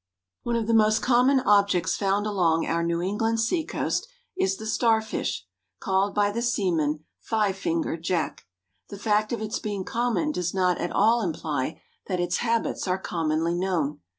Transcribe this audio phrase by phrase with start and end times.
[0.41, 4.65] One of the most common objects found along our New England sea coast is the
[4.65, 5.45] star fish,
[5.79, 8.47] called by the seamen "Five fingered Jack."
[8.89, 12.97] The fact of its being common does not at all imply that its habits are
[12.97, 13.99] commonly known.